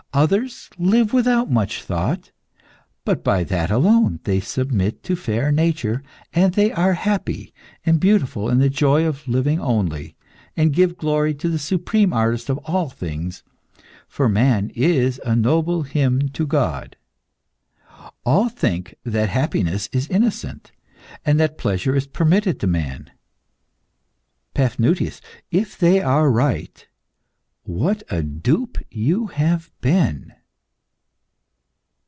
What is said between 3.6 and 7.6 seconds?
alone they submit to fair Nature, and they are happy